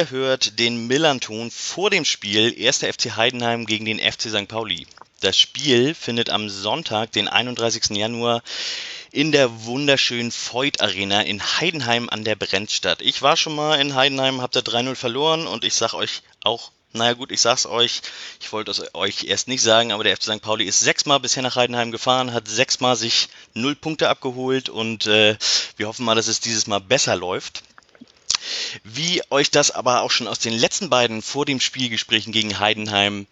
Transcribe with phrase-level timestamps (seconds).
[0.00, 2.78] ihr hört den Millanton vor dem Spiel 1.
[2.78, 4.48] FC Heidenheim gegen den FC St.
[4.48, 4.86] Pauli.
[5.20, 7.94] Das Spiel findet am Sonntag, den 31.
[7.98, 8.42] Januar,
[9.12, 13.02] in der wunderschönen Voigt Arena in Heidenheim an der Brenz statt.
[13.02, 16.70] Ich war schon mal in Heidenheim, hab da 3-0 verloren und ich sag euch auch,
[16.92, 18.00] naja gut, ich sag's euch,
[18.40, 20.40] ich wollte es euch erst nicht sagen, aber der FC St.
[20.40, 25.36] Pauli ist sechsmal bisher nach Heidenheim gefahren, hat sechsmal sich null Punkte abgeholt und äh,
[25.76, 27.62] wir hoffen mal, dass es dieses Mal besser läuft.
[28.84, 33.26] Wie euch das aber auch schon aus den letzten beiden vor dem Spielgesprächen gegen Heidenheim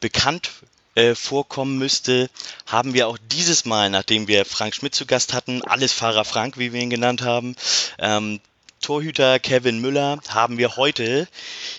[0.00, 0.50] bekannt
[0.94, 2.30] äh, vorkommen müsste,
[2.66, 6.58] haben wir auch dieses Mal, nachdem wir Frank Schmidt zu Gast hatten, alles Fahrer Frank,
[6.58, 7.56] wie wir ihn genannt haben,
[7.98, 8.40] ähm,
[8.80, 11.26] Torhüter Kevin Müller, haben wir heute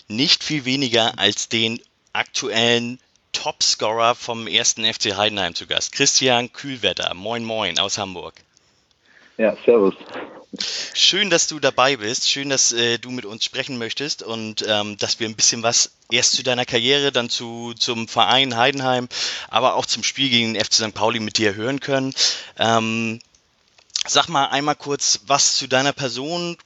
[0.08, 1.80] nicht viel weniger als den
[2.14, 3.00] aktuellen
[3.32, 7.14] Topscorer vom ersten FC Heidenheim zu Gast, Christian Kühlwetter.
[7.14, 8.34] Moin Moin aus Hamburg.
[9.38, 9.94] Ja, servus.
[10.94, 12.30] Schön, dass du dabei bist.
[12.30, 15.92] Schön, dass äh, du mit uns sprechen möchtest und ähm, dass wir ein bisschen was
[16.12, 19.08] erst zu deiner Karriere, dann zu, zum Verein Heidenheim,
[19.50, 20.94] aber auch zum Spiel gegen den FC St.
[20.94, 22.14] Pauli mit dir hören können.
[22.58, 23.20] Ähm,
[24.08, 26.58] sag mal einmal kurz was zu deiner Person.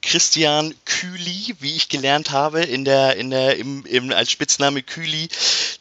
[0.00, 5.28] Christian Kühli, wie ich gelernt habe, in der, in der, im, im, als Spitzname Kühli.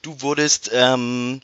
[0.03, 1.41] Du wurdest ähm,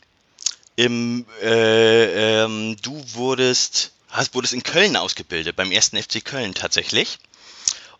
[0.76, 7.18] im, äh, ähm, du wurdest hast, wurdest in Köln ausgebildet, beim ersten FC Köln tatsächlich.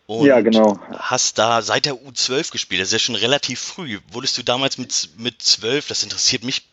[0.05, 0.79] Und ja, genau.
[0.97, 2.81] Hast da seit der U12 gespielt.
[2.81, 3.99] Das ist ja schon relativ früh.
[4.11, 6.63] Wurdest du damals mit, mit 12, das interessiert mich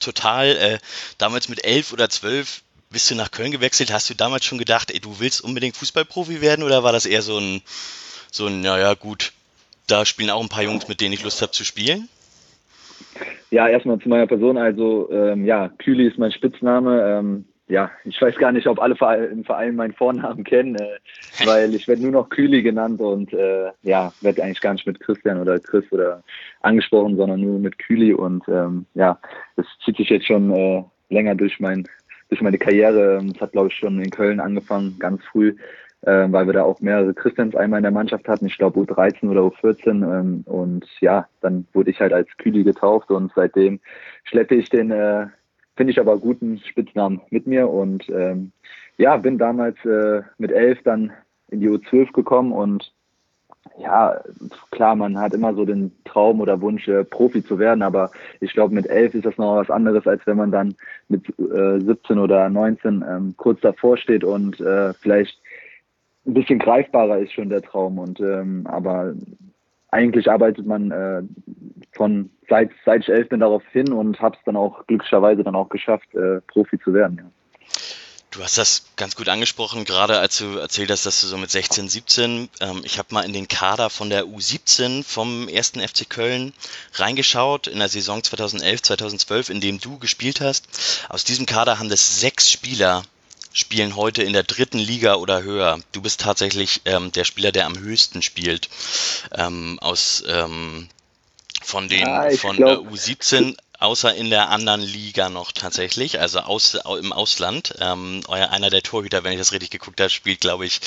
[0.00, 0.78] total, äh,
[1.18, 3.92] damals mit 11 oder 12 bist du nach Köln gewechselt.
[3.92, 7.22] Hast du damals schon gedacht, ey, du willst unbedingt Fußballprofi werden oder war das eher
[7.22, 7.62] so ein,
[8.30, 9.32] so ein, naja, gut,
[9.88, 12.08] da spielen auch ein paar Jungs, mit denen ich Lust habe zu spielen?
[13.50, 14.58] Ja, erstmal zu meiner Person.
[14.58, 17.00] Also, ähm, ja, Kühli ist mein Spitzname.
[17.02, 18.94] Ähm, ja, ich weiß gar nicht, ob alle
[19.26, 20.98] im Verein meinen Vornamen kennen, äh,
[21.46, 25.00] weil ich werde nur noch Kühli genannt und äh, ja, werde eigentlich gar nicht mit
[25.00, 26.22] Christian oder Chris oder
[26.60, 29.18] angesprochen, sondern nur mit Kühli und ähm, ja,
[29.56, 31.84] das zieht sich jetzt schon äh, länger durch mein
[32.28, 33.24] durch meine Karriere.
[33.34, 35.56] Es hat glaube ich schon in Köln angefangen, ganz früh,
[36.02, 39.28] äh, weil wir da auch mehrere Christians einmal in der Mannschaft hatten, ich glaube U13
[39.28, 43.80] oder U14 ähm, und ja, dann wurde ich halt als Kühli getauft und seitdem
[44.22, 45.26] schleppe ich den äh,
[45.76, 48.52] finde ich aber guten Spitznamen mit mir und ähm,
[48.98, 51.12] ja, bin damals äh, mit elf dann
[51.48, 52.92] in die U12 gekommen und
[53.78, 54.20] ja,
[54.70, 58.10] klar, man hat immer so den Traum oder Wunsch, äh, Profi zu werden, aber
[58.40, 60.74] ich glaube, mit elf ist das noch was anderes, als wenn man dann
[61.08, 65.38] mit äh, 17 oder 19 ähm, kurz davor steht und äh, vielleicht
[66.26, 67.98] ein bisschen greifbarer ist schon der Traum.
[67.98, 69.14] Und ähm, aber
[69.90, 71.22] eigentlich arbeitet man äh,
[71.96, 75.56] von seit, seit ich elf bin darauf hin und habe es dann auch glücklicherweise dann
[75.56, 77.18] auch geschafft, äh, Profi zu werden.
[77.18, 77.30] Ja.
[78.36, 81.50] Du hast das ganz gut angesprochen, gerade als du erzählt hast, dass du so mit
[81.50, 86.08] 16, 17, ähm, ich habe mal in den Kader von der U17 vom ersten FC
[86.08, 86.52] Köln
[86.94, 91.06] reingeschaut in der Saison 2011, 2012, in dem du gespielt hast.
[91.08, 93.04] Aus diesem Kader haben das sechs Spieler
[93.54, 95.78] spielen heute in der dritten Liga oder höher.
[95.92, 98.68] Du bist tatsächlich ähm, der Spieler, der am höchsten spielt.
[99.32, 100.88] Ähm, aus ähm,
[101.66, 106.74] von den ah, von der U17 außer in der anderen Liga noch tatsächlich, also aus,
[106.74, 107.74] im Ausland.
[107.80, 110.80] Ähm, euer einer der Torhüter, wenn ich das richtig geguckt habe, spielt, glaube ich,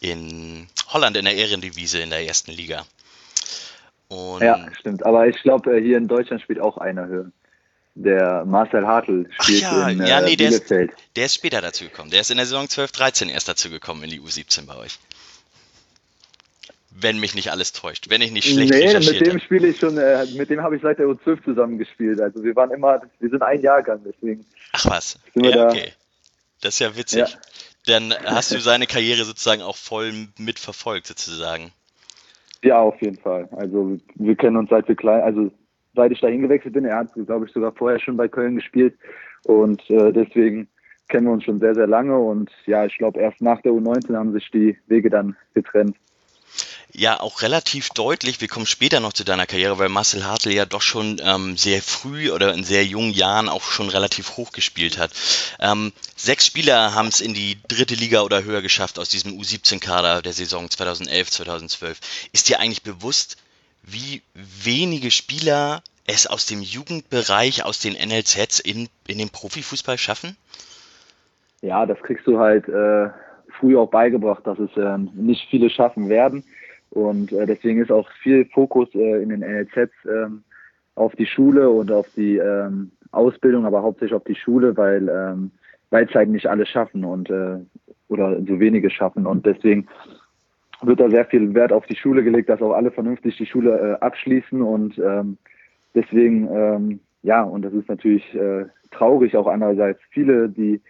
[0.00, 2.86] in Holland in der Ehrendivise in der ersten Liga.
[4.08, 5.04] Und ja, stimmt.
[5.04, 7.30] Aber ich glaube, äh, hier in Deutschland spielt auch einer höher
[7.94, 11.84] der Marcel Hartl spielt Ach ja, in ja, nee, der ist, der ist später dazu
[11.84, 12.10] gekommen.
[12.10, 14.98] Der ist in der Saison 12, 13 erst dazu gekommen in die U17 bei euch.
[16.92, 19.96] Wenn mich nicht alles täuscht, wenn ich nicht schlecht nee, mit dem spiele ich schon,
[19.96, 22.20] äh, mit dem habe ich seit der U12 zusammengespielt.
[22.20, 24.44] Also wir waren immer, wir sind ein Jahrgang, deswegen.
[24.72, 25.68] Ach was, ja, da.
[25.68, 25.92] okay.
[26.60, 27.20] Das ist ja witzig.
[27.20, 27.28] Ja.
[27.86, 31.72] Dann hast du seine Karriere sozusagen auch voll mitverfolgt, sozusagen.
[32.62, 33.48] Ja, auf jeden Fall.
[33.52, 35.50] Also wir kennen uns seit wir klein, also
[35.94, 36.84] seit ich dahin gewechselt bin.
[36.84, 38.98] Er hat, glaube ich, sogar vorher schon bei Köln gespielt
[39.44, 40.68] und äh, deswegen
[41.08, 44.14] kennen wir uns schon sehr, sehr lange und ja, ich glaube, erst nach der U19
[44.14, 45.96] haben sich die Wege dann getrennt.
[47.00, 48.42] Ja, auch relativ deutlich.
[48.42, 51.80] Wir kommen später noch zu deiner Karriere, weil Marcel Hartl ja doch schon ähm, sehr
[51.80, 55.10] früh oder in sehr jungen Jahren auch schon relativ hoch gespielt hat.
[55.60, 60.20] Ähm, sechs Spieler haben es in die dritte Liga oder höher geschafft aus diesem U17-Kader
[60.20, 62.00] der Saison 2011, 2012.
[62.34, 63.38] Ist dir eigentlich bewusst,
[63.82, 70.36] wie wenige Spieler es aus dem Jugendbereich, aus den NLZs in, in den Profifußball schaffen?
[71.62, 73.08] Ja, das kriegst du halt äh,
[73.58, 76.44] früh auch beigebracht, dass es äh, nicht viele schaffen werden.
[76.90, 80.42] Und äh, deswegen ist auch viel Fokus äh, in den NLZs ähm,
[80.96, 85.50] auf die Schule und auf die ähm, Ausbildung, aber hauptsächlich auf die Schule, weil ähm,
[85.90, 87.58] weil es halt nicht alle schaffen und äh,
[88.08, 89.26] oder so wenige schaffen.
[89.26, 89.88] Und deswegen
[90.82, 93.78] wird da sehr viel Wert auf die Schule gelegt, dass auch alle vernünftig die Schule
[93.78, 94.62] äh, abschließen.
[94.62, 95.36] Und ähm,
[95.94, 100.80] deswegen ähm, ja und das ist natürlich äh, traurig auch andererseits viele die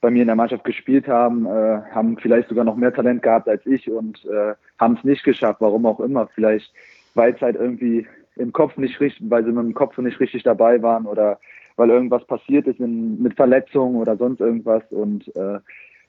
[0.00, 3.48] bei mir in der Mannschaft gespielt haben, äh, haben vielleicht sogar noch mehr Talent gehabt
[3.48, 3.90] als ich.
[3.90, 6.26] Und äh, haben es nicht geschafft, warum auch immer.
[6.34, 6.72] Vielleicht,
[7.14, 8.06] weil es halt irgendwie
[8.36, 11.38] im Kopf nicht richtig, weil sie mit dem Kopf nicht richtig dabei waren oder
[11.76, 15.58] weil irgendwas passiert ist in, mit Verletzungen oder sonst irgendwas und äh,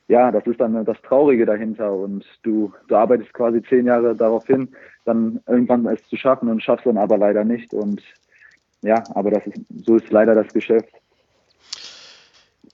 [0.10, 4.48] ja, das ist dann das Traurige dahinter und du, du arbeitest quasi zehn Jahre darauf
[4.48, 4.70] hin,
[5.04, 8.02] dann irgendwann es zu schaffen und schaffst dann aber leider nicht und
[8.84, 10.90] ja, aber das ist, so ist leider das Geschäft.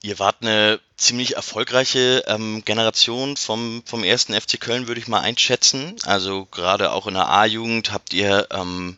[0.06, 5.22] Ihr wart eine ziemlich erfolgreiche ähm, Generation vom, vom ersten FC Köln, würde ich mal
[5.22, 5.96] einschätzen.
[6.04, 8.98] Also gerade auch in der A-Jugend habt ihr ähm,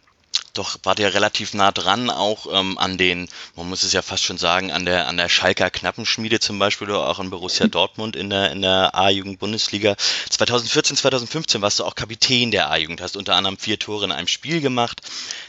[0.56, 4.24] doch wart ihr relativ nah dran, auch ähm, an den, man muss es ja fast
[4.24, 8.16] schon sagen, an der an der Schalker Knappenschmiede zum Beispiel oder auch in Borussia Dortmund
[8.16, 9.96] in der in der A-Jugend-Bundesliga.
[10.30, 14.28] 2014, 2015 warst du auch Kapitän der A-Jugend, hast unter anderem vier Tore in einem
[14.28, 15.02] Spiel gemacht.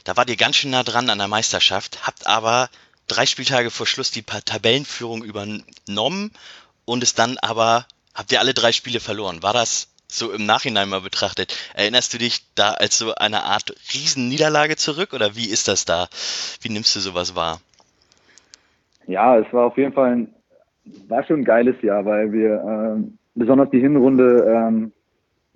[0.05, 2.69] Da wart ihr ganz schön nah dran an der Meisterschaft, habt aber
[3.07, 6.33] drei Spieltage vor Schluss die Tabellenführung übernommen
[6.85, 9.43] und es dann aber, habt ihr alle drei Spiele verloren.
[9.43, 11.57] War das so im Nachhinein mal betrachtet?
[11.75, 16.09] Erinnerst du dich da als so eine Art Riesenniederlage zurück oder wie ist das da?
[16.61, 17.61] Wie nimmst du sowas wahr?
[19.07, 20.35] Ja, es war auf jeden Fall ein,
[21.09, 24.93] war schon ein geiles Jahr, weil wir ähm, besonders die Hinrunde ähm,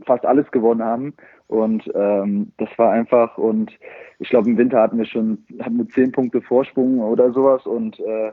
[0.04, 1.14] fast alles gewonnen haben
[1.50, 3.72] und ähm, das war einfach und
[4.20, 7.98] ich glaube, im Winter hatten wir schon, hatten wir zehn Punkte Vorsprung oder sowas und
[7.98, 8.32] äh,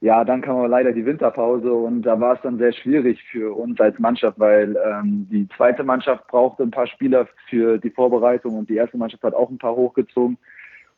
[0.00, 3.56] ja, dann kam aber leider die Winterpause und da war es dann sehr schwierig für
[3.56, 8.56] uns als Mannschaft, weil ähm, die zweite Mannschaft brauchte ein paar Spieler für die Vorbereitung
[8.56, 10.38] und die erste Mannschaft hat auch ein paar hochgezogen.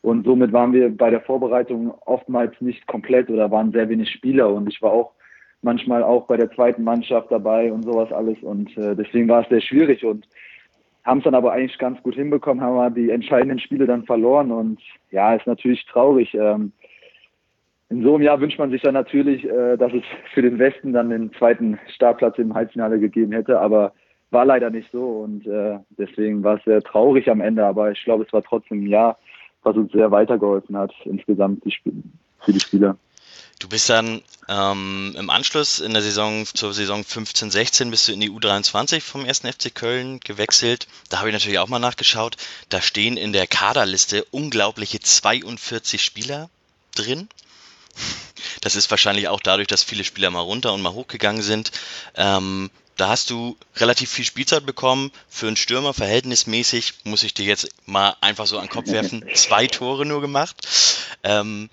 [0.03, 4.53] Und somit waren wir bei der Vorbereitung oftmals nicht komplett oder waren sehr wenig Spieler
[4.53, 5.13] und ich war auch
[5.63, 9.49] manchmal auch bei der zweiten Mannschaft dabei und sowas alles und äh, deswegen war es
[9.49, 10.27] sehr schwierig und
[11.05, 14.51] haben es dann aber eigentlich ganz gut hinbekommen, haben wir die entscheidenden Spiele dann verloren
[14.51, 14.81] und
[15.11, 16.35] ja, ist natürlich traurig.
[16.35, 16.73] Ähm,
[17.89, 20.03] in so einem Jahr wünscht man sich dann natürlich, äh, dass es
[20.33, 23.93] für den Westen dann den zweiten Startplatz im Halbfinale gegeben hätte, aber
[24.31, 28.05] war leider nicht so und äh, deswegen war es sehr traurig am Ende, aber ich
[28.05, 29.19] glaube, es war trotzdem ein Jahr,
[29.63, 31.75] was uns sehr weitergeholfen hat insgesamt die
[32.41, 32.97] für die Spieler.
[33.59, 38.21] Du bist dann ähm, im Anschluss in der Saison zur Saison 15-16 bist du in
[38.21, 39.41] die U23 vom 1.
[39.41, 40.87] FC Köln gewechselt.
[41.11, 42.37] Da habe ich natürlich auch mal nachgeschaut.
[42.71, 46.49] Da stehen in der Kaderliste unglaubliche 42 Spieler
[46.95, 47.29] drin.
[48.63, 51.71] Das ist wahrscheinlich auch dadurch, dass viele Spieler mal runter und mal hochgegangen sind.
[52.15, 55.11] Ähm, da hast du relativ viel Spielzeit bekommen.
[55.29, 59.25] Für einen Stürmer verhältnismäßig, muss ich dir jetzt mal einfach so an den Kopf werfen,
[59.35, 60.57] zwei Tore nur gemacht.
[61.23, 61.69] Ähm,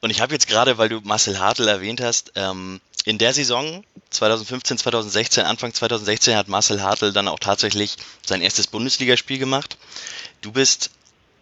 [0.00, 3.84] und ich habe jetzt gerade, weil du Marcel Hartl erwähnt hast, ähm, in der Saison
[4.10, 7.96] 2015, 2016, Anfang 2016 hat Marcel Hartl dann auch tatsächlich
[8.26, 9.78] sein erstes Bundesligaspiel gemacht.
[10.40, 10.90] Du bist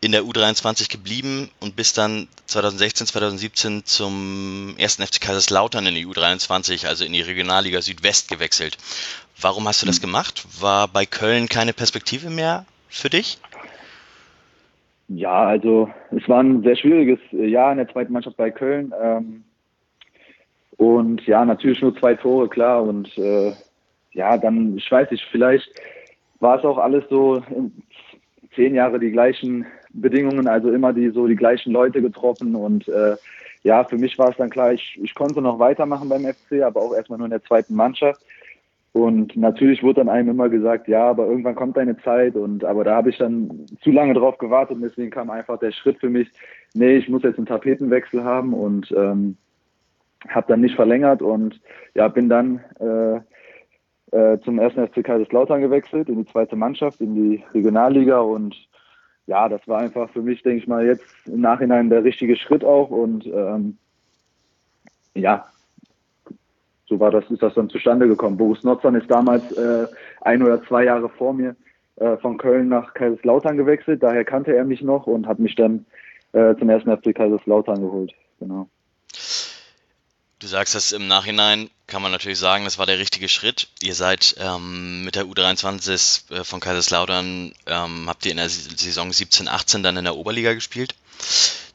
[0.00, 6.06] in der U23 geblieben und bist dann 2016, 2017 zum ersten FC Kaiserslautern in die
[6.06, 8.76] U23, also in die Regionalliga Südwest gewechselt.
[9.40, 10.02] Warum hast du das hm.
[10.02, 10.44] gemacht?
[10.60, 13.38] War bei Köln keine Perspektive mehr für dich?
[15.08, 18.92] Ja, also es war ein sehr schwieriges Jahr in der zweiten Mannschaft bei Köln.
[19.00, 19.44] Ähm,
[20.76, 22.82] und ja, natürlich nur zwei Tore, klar.
[22.82, 23.52] Und äh,
[24.12, 25.68] ja, dann, ich weiß nicht, vielleicht
[26.40, 27.42] war es auch alles so
[28.54, 32.56] zehn Jahre die gleichen Bedingungen, also immer die so die gleichen Leute getroffen.
[32.56, 33.16] Und äh,
[33.62, 36.82] ja, für mich war es dann klar, ich, ich konnte noch weitermachen beim FC, aber
[36.82, 38.20] auch erstmal nur in der zweiten Mannschaft.
[38.96, 42.34] Und natürlich wurde dann einem immer gesagt, ja, aber irgendwann kommt deine Zeit.
[42.34, 45.72] Und aber da habe ich dann zu lange drauf gewartet und deswegen kam einfach der
[45.72, 46.30] Schritt für mich,
[46.72, 49.36] nee, ich muss jetzt einen Tapetenwechsel haben und ähm,
[50.28, 51.60] habe dann nicht verlängert und
[51.92, 57.14] ja, bin dann äh, äh, zum ersten FC Kaiserslautern gewechselt, in die zweite Mannschaft, in
[57.14, 58.56] die Regionalliga und
[59.26, 62.64] ja, das war einfach für mich, denke ich mal, jetzt im Nachhinein der richtige Schritt
[62.64, 63.76] auch und ähm,
[65.12, 65.50] ja,
[66.88, 68.36] so war das, ist das dann zustande gekommen.
[68.36, 69.86] Boris Notzan ist damals äh,
[70.20, 71.56] ein oder zwei Jahre vor mir
[71.96, 74.02] äh, von Köln nach Kaiserslautern gewechselt.
[74.02, 75.86] Daher kannte er mich noch und hat mich dann
[76.32, 78.12] äh, zum ersten FC Kaiserslautern geholt.
[78.38, 78.68] Genau.
[80.38, 83.68] Du sagst das im Nachhinein, kann man natürlich sagen, das war der richtige Schritt.
[83.80, 89.12] Ihr seid ähm, mit der U23 äh, von Kaiserslautern, ähm, habt ihr in der Saison
[89.12, 90.94] 17, 18 dann in der Oberliga gespielt.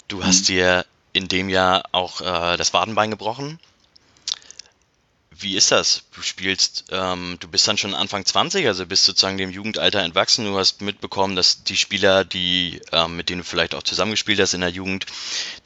[0.07, 0.53] Du hast mhm.
[0.53, 3.59] dir in dem Jahr auch äh, das Wadenbein gebrochen.
[5.33, 6.03] Wie ist das?
[6.13, 10.43] Du spielst, ähm, du bist dann schon Anfang 20, also bist sozusagen dem Jugendalter entwachsen.
[10.43, 14.53] Du hast mitbekommen, dass die Spieler, die, ähm, mit denen du vielleicht auch zusammengespielt hast
[14.53, 15.05] in der Jugend,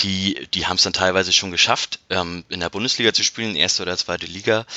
[0.02, 3.82] die, die haben es dann teilweise schon geschafft, ähm, in der Bundesliga zu spielen, erste
[3.82, 4.68] oder zweite Liga.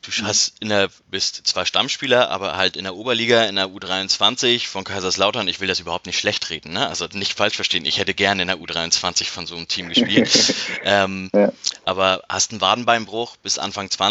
[0.00, 4.66] Du hast in der, bist zwar Stammspieler, aber halt in der Oberliga, in der U23
[4.68, 5.48] von Kaiserslautern.
[5.48, 6.86] Ich will das überhaupt nicht schlecht reden, ne?
[6.86, 7.84] Also nicht falsch verstehen.
[7.84, 10.54] Ich hätte gerne in der U23 von so einem Team gespielt.
[10.84, 11.52] ähm, ja.
[11.84, 14.05] Aber hast einen Wadenbeinbruch bis Anfang 20.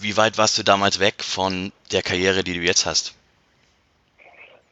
[0.00, 3.16] Wie weit warst du damals weg von der Karriere, die du jetzt hast?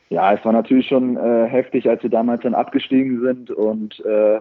[0.08, 4.40] Ja, es war natürlich schon äh, heftig, als wir damals dann abgestiegen sind und äh,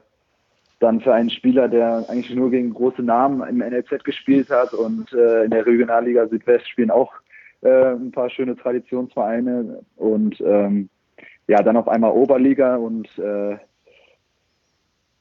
[0.79, 5.11] dann für einen Spieler, der eigentlich nur gegen große Namen im NLZ gespielt hat und
[5.13, 7.11] äh, in der Regionalliga Südwest spielen auch
[7.61, 10.89] äh, ein paar schöne Traditionsvereine und ähm,
[11.47, 13.57] ja, dann auf einmal Oberliga und äh,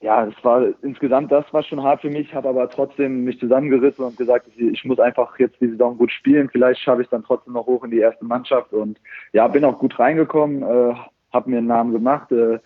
[0.05, 4.05] ja, es war insgesamt das war schon hart für mich, habe aber trotzdem mich zusammengerissen
[4.05, 6.51] und gesagt, ich muss einfach jetzt die Saison gut spielen.
[6.51, 9.01] Vielleicht schaffe ich es dann trotzdem noch hoch in die erste Mannschaft und
[9.33, 10.95] ja, bin auch gut reingekommen, äh,
[11.33, 12.31] habe mir einen Namen gemacht.
[12.33, 12.59] Äh,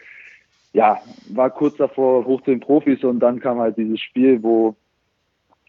[0.72, 4.74] ja, war kurz davor hoch zu den Profis und dann kam halt dieses Spiel, wo,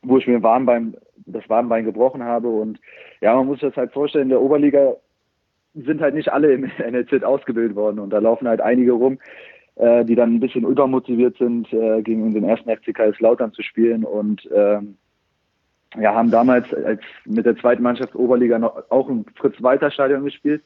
[0.02, 0.98] wo ich mir Warnbein,
[1.28, 2.80] das Warnbein gebrochen habe und
[3.22, 4.96] ja, man muss sich das halt vorstellen, in der Oberliga
[5.76, 9.20] sind halt nicht alle im NLZ ausgebildet worden und da laufen halt einige rum,
[9.80, 14.04] äh, die dann ein bisschen übermotiviert sind, äh, gegen den ersten FC Kaiserslautern zu spielen
[14.04, 14.98] und ähm,
[16.00, 20.62] ja, haben damals als mit der zweiten Mannschaft Oberliga noch auch im Fritz-Walter-Stadion gespielt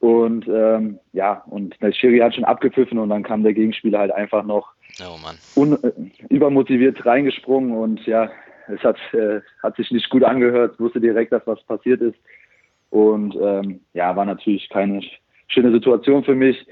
[0.00, 4.12] und ähm, ja, und der Schiri hat schon abgepfiffen und dann kam der Gegenspieler halt
[4.12, 5.92] einfach noch oh un, äh,
[6.28, 8.30] übermotiviert reingesprungen und ja,
[8.68, 12.18] es hat, äh, hat sich nicht gut angehört, wusste direkt, dass was passiert ist.
[12.90, 15.00] Und ähm, ja, war natürlich keine
[15.48, 16.66] schöne Situation für mich.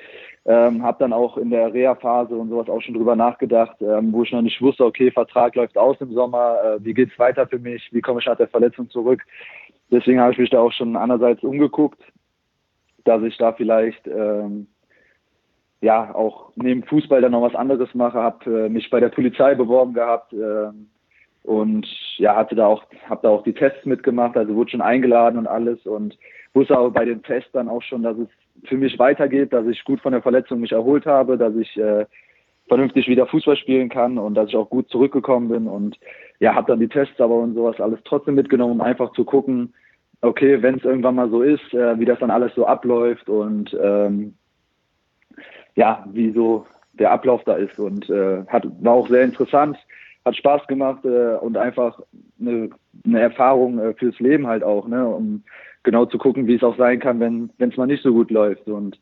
[0.45, 4.23] Ähm, habe dann auch in der Reha-Phase und sowas auch schon drüber nachgedacht, ähm, wo
[4.23, 7.59] ich noch nicht wusste, okay, Vertrag läuft aus im Sommer, äh, wie geht's weiter für
[7.59, 9.23] mich, wie komme ich nach der Verletzung zurück.
[9.91, 12.01] Deswegen habe ich mich da auch schon andererseits umgeguckt,
[13.05, 14.67] dass ich da vielleicht ähm,
[15.81, 18.19] ja auch neben Fußball dann noch was anderes mache.
[18.19, 20.71] Habe äh, mich bei der Polizei beworben gehabt äh,
[21.45, 25.39] und ja hatte da auch habe da auch die Tests mitgemacht, also wurde schon eingeladen
[25.39, 26.19] und alles und
[26.53, 28.29] wusste aber bei den Tests dann auch schon, dass es
[28.65, 32.07] für mich weitergeht, dass ich gut von der Verletzung mich erholt habe, dass ich äh,
[32.69, 35.99] vernünftig wieder Fußball spielen kann und dass ich auch gut zurückgekommen bin und
[36.41, 39.75] ja, habe dann die Tests aber und sowas alles trotzdem mitgenommen, um einfach zu gucken,
[40.21, 43.77] okay, wenn es irgendwann mal so ist, äh, wie das dann alles so abläuft und
[43.83, 44.35] ähm,
[45.75, 47.79] ja, wie so der Ablauf da ist.
[47.79, 49.77] Und äh, hat, war auch sehr interessant,
[50.25, 52.01] hat Spaß gemacht äh, und einfach
[52.41, 52.71] eine,
[53.05, 55.45] eine Erfahrung äh, fürs Leben halt auch, ne, um
[55.83, 58.67] genau zu gucken, wie es auch sein kann, wenn es mal nicht so gut läuft.
[58.69, 59.01] Und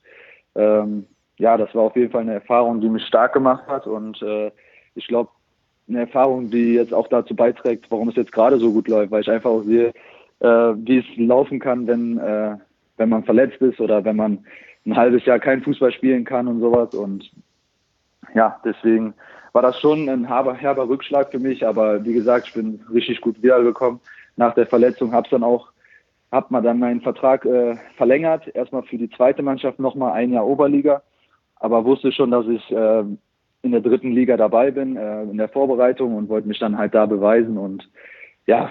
[0.55, 1.07] ähm,
[1.39, 4.51] ja, das war auf jeden Fall eine Erfahrung, die mich stark gemacht hat und äh,
[4.95, 5.31] ich glaube,
[5.89, 9.21] eine Erfahrung, die jetzt auch dazu beiträgt, warum es jetzt gerade so gut läuft, weil
[9.21, 9.93] ich einfach auch sehe,
[10.41, 12.57] äh, wie es laufen kann, wenn, äh,
[12.97, 14.45] wenn man verletzt ist oder wenn man
[14.85, 16.95] ein halbes Jahr kein Fußball spielen kann und sowas.
[16.95, 17.31] Und
[18.35, 19.15] ja, deswegen
[19.53, 21.67] war das schon ein herber, herber Rückschlag für mich.
[21.67, 24.01] Aber wie gesagt, ich bin richtig gut wiedergekommen
[24.37, 25.13] nach der Verletzung.
[25.13, 25.71] Hab's dann auch,
[26.33, 28.49] hab mal dann meinen Vertrag äh, verlängert.
[28.55, 31.03] Erstmal für die zweite Mannschaft nochmal ein Jahr Oberliga.
[31.57, 33.05] Aber wusste schon, dass ich äh,
[33.63, 36.95] in der dritten Liga dabei bin, äh, in der Vorbereitung und wollte mich dann halt
[36.95, 37.57] da beweisen.
[37.57, 37.89] Und
[38.47, 38.71] ja,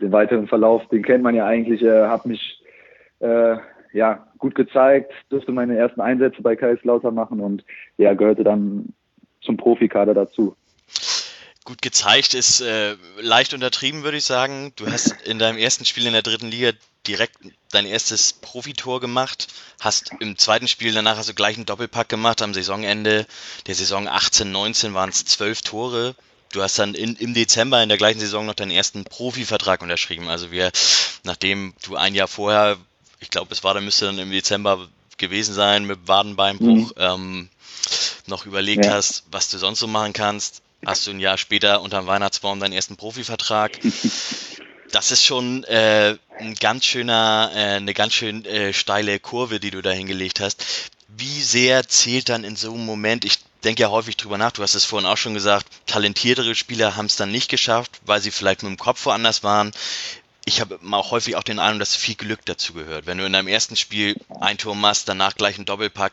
[0.00, 2.62] den weiteren Verlauf, den kennt man ja eigentlich, äh, habe mich
[3.20, 3.56] äh,
[3.92, 7.64] ja gut gezeigt, durfte meine ersten Einsätze bei Kaiserslautern machen und
[7.96, 8.92] ja, gehörte dann
[9.40, 10.54] zum Profikader dazu.
[11.68, 14.72] Gut gezeigt ist äh, leicht untertrieben, würde ich sagen.
[14.76, 16.72] Du hast in deinem ersten Spiel in der dritten Liga
[17.06, 17.36] direkt
[17.72, 19.48] dein erstes Profitor gemacht,
[19.78, 22.40] hast im zweiten Spiel danach hast du gleich einen Doppelpack gemacht.
[22.40, 23.26] Am Saisonende
[23.66, 26.14] der Saison 18-19 waren es zwölf Tore
[26.52, 30.28] du hast dann in, im Dezember in der gleichen Saison noch deinen ersten Profivertrag unterschrieben.
[30.30, 30.72] Also wir,
[31.22, 32.78] nachdem du ein Jahr vorher,
[33.20, 36.92] ich glaube, es war, da müsste dann im Dezember gewesen sein mit Wadenbeinbruch, mhm.
[36.96, 37.48] ähm,
[38.26, 38.92] noch überlegt ja.
[38.92, 42.72] hast, was du sonst so machen kannst, hast du ein Jahr später unterm Weihnachtsbaum deinen
[42.72, 43.78] ersten Profivertrag.
[44.90, 49.70] Das ist schon äh, ein ganz schöner, äh, eine ganz schön äh, steile Kurve, die
[49.70, 50.64] du da hingelegt hast.
[51.08, 54.62] Wie sehr zählt dann in so einem Moment, ich denke ja häufig drüber nach, du
[54.62, 58.30] hast es vorhin auch schon gesagt, talentiertere Spieler haben es dann nicht geschafft, weil sie
[58.30, 59.72] vielleicht mit dem Kopf woanders waren.
[60.48, 63.06] Ich habe auch häufig auch den Eindruck, dass viel Glück dazu gehört.
[63.06, 66.12] Wenn du in deinem ersten Spiel ein Tor machst, danach gleich ein Doppelpack.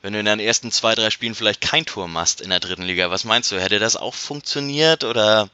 [0.00, 2.84] Wenn du in deinen ersten zwei, drei Spielen vielleicht kein Tor machst in der dritten
[2.84, 3.60] Liga, was meinst du?
[3.60, 5.50] Hätte das auch funktioniert oder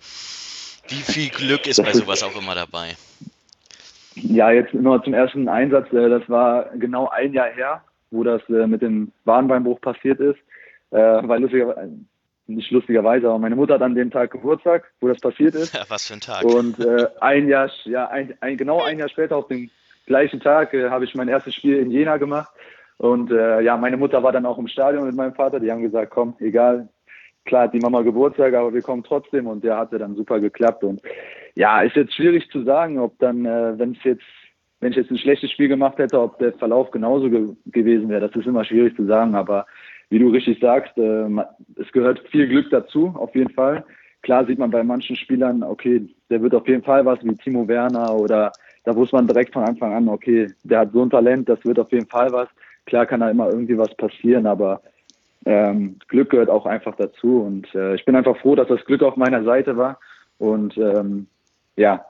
[0.87, 2.95] wie viel Glück ist bei sowas auch immer dabei?
[4.15, 5.93] Ja, jetzt nur zum ersten Einsatz.
[5.93, 7.83] Äh, das war genau ein Jahr her,
[8.13, 10.39] wo das äh, mit dem Wadenbeinbruch passiert ist
[10.91, 11.91] äh, weil lustigerweise,
[12.55, 15.75] nicht lustigerweise, aber meine Mutter hat an dem Tag Geburtstag, wo das passiert ist.
[15.75, 16.45] Ja, was für ein Tag.
[16.45, 19.71] Und äh, ein Jahr, ja, ein, ein, genau ein Jahr später, auf dem
[20.07, 22.51] gleichen Tag, äh, habe ich mein erstes Spiel in Jena gemacht.
[22.99, 25.59] Und äh, ja, meine Mutter war dann auch im Stadion mit meinem Vater.
[25.59, 26.89] Die haben gesagt, komm, egal,
[27.47, 29.47] klar hat die Mama Geburtstag, aber wir kommen trotzdem.
[29.47, 30.85] Und der hatte dann super geklappt.
[30.85, 31.01] Und
[31.55, 34.25] ja, ist jetzt schwierig zu sagen, ob dann, äh, wenn es jetzt
[34.81, 38.27] wenn ich jetzt ein schlechtes Spiel gemacht hätte, ob der Verlauf genauso ge gewesen wäre.
[38.27, 39.67] Das ist immer schwierig zu sagen, aber
[40.11, 41.27] wie du richtig sagst, äh,
[41.77, 43.85] es gehört viel Glück dazu, auf jeden Fall.
[44.23, 47.67] Klar sieht man bei manchen Spielern, okay, der wird auf jeden Fall was wie Timo
[47.67, 48.53] Werner oder
[48.85, 51.79] da wusste man direkt von Anfang an, okay, der hat so ein Talent, das wird
[51.79, 52.49] auf jeden Fall was.
[52.87, 54.83] Klar kann da immer irgendwie was passieren, aber
[55.47, 59.03] ähm, Glück gehört auch einfach dazu und äh, ich bin einfach froh, dass das Glück
[59.03, 59.99] auf meiner Seite war
[60.39, 61.27] und ähm,
[61.77, 62.05] ja,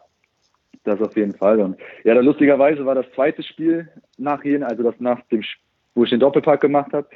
[0.85, 1.61] das auf jeden Fall.
[1.61, 5.43] Und ja, da lustigerweise war das zweite Spiel nach Jena, also das nach dem,
[5.95, 7.07] wo ich den Doppelpack gemacht habe,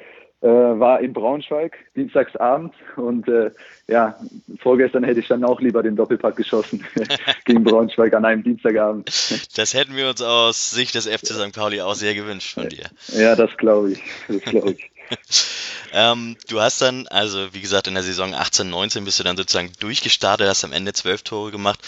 [0.45, 2.75] äh, war in Braunschweig, dienstagsabend.
[2.97, 3.51] Und äh,
[3.89, 4.15] ja,
[4.59, 6.85] vorgestern hätte ich dann auch lieber den Doppelpack geschossen
[7.47, 9.09] gegen Braunschweig an einem Dienstagabend.
[9.57, 11.55] Das hätten wir uns aus Sicht des FC St.
[11.55, 12.85] Pauli auch sehr gewünscht von dir.
[13.09, 14.03] Ja, das glaube ich.
[14.29, 14.91] Das glaube ich.
[15.95, 19.39] ähm, du hast dann, also wie gesagt, in der Saison 18, 19 bist du dann
[19.39, 21.81] sozusagen durchgestartet, hast am Ende zwölf Tore gemacht.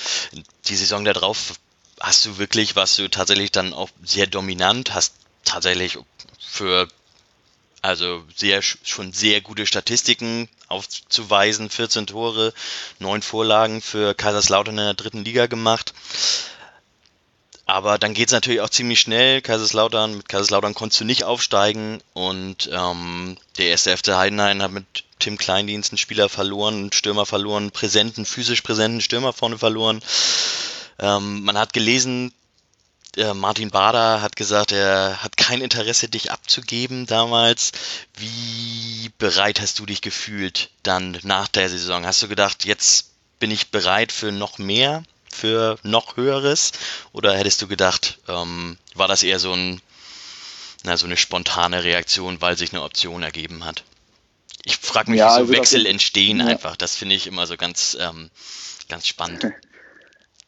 [0.66, 1.52] Die Saison darauf
[2.00, 5.98] hast du wirklich, warst du tatsächlich dann auch sehr dominant, hast tatsächlich
[6.38, 6.88] für
[7.86, 12.52] also sehr schon sehr gute Statistiken aufzuweisen, 14 Tore,
[12.98, 15.94] 9 Vorlagen für Kaiserslautern in der dritten Liga gemacht.
[17.64, 19.40] Aber dann geht es natürlich auch ziemlich schnell.
[19.40, 25.04] Kaiserslautern, mit Kaiserslautern konntest du nicht aufsteigen und ähm, der erste FC Heidenheim hat mit
[25.20, 30.02] Tim Kleindienst einen Spieler verloren, einen Stürmer verloren, präsenten, physisch präsenten Stürmer vorne verloren.
[30.98, 32.32] Ähm, man hat gelesen,
[33.16, 37.72] äh, Martin Bader hat gesagt, er hat kein Interesse, dich abzugeben damals.
[38.16, 42.06] Wie bereit hast du dich gefühlt dann nach der Saison?
[42.06, 46.72] Hast du gedacht, jetzt bin ich bereit für noch mehr, für noch höheres?
[47.12, 49.80] Oder hättest du gedacht, ähm, war das eher so, ein,
[50.84, 53.84] na, so eine spontane Reaktion, weil sich eine Option ergeben hat?
[54.64, 56.46] Ich frage mich, ja, wie so also Wechsel entstehen ja.
[56.46, 56.76] einfach.
[56.76, 58.30] Das finde ich immer so ganz, ähm,
[58.88, 59.46] ganz spannend.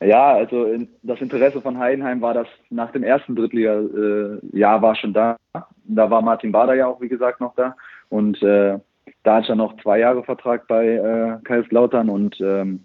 [0.00, 0.68] Ja, also
[1.02, 5.36] das Interesse von Heidenheim war das nach dem ersten Drittliga-Jahr äh, war schon da.
[5.84, 7.74] Da war Martin Bader ja auch, wie gesagt, noch da.
[8.08, 8.78] Und äh,
[9.24, 12.84] da ich dann noch zwei Jahre Vertrag bei äh, Kaiserslautern und ähm,